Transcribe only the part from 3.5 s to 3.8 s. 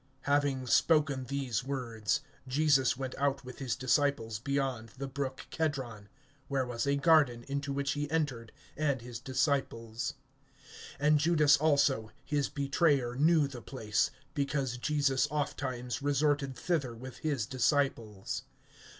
his